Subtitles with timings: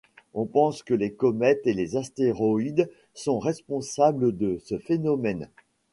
[0.33, 5.47] On pense que les comètes et les astéroïdes sont responsables de ce phénomène.